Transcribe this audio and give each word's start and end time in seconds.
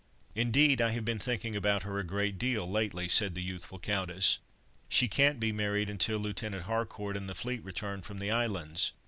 "Indeed, 0.33 0.81
I 0.81 0.89
have 0.93 1.05
been 1.05 1.19
thinking 1.19 1.55
about 1.55 1.83
her 1.83 1.99
a 1.99 2.03
great 2.03 2.39
deal, 2.39 2.67
lately," 2.67 3.07
said 3.07 3.35
the 3.35 3.43
youthful 3.43 3.77
countess. 3.77 4.39
"She 4.89 5.07
can't 5.07 5.39
be 5.39 5.51
married 5.51 5.91
until 5.91 6.17
Lieutenant 6.17 6.63
Harcourt 6.63 7.15
and 7.15 7.29
the 7.29 7.35
fleet 7.35 7.63
return 7.63 8.01
from 8.01 8.17
the 8.17 8.31
Islands. 8.31 8.93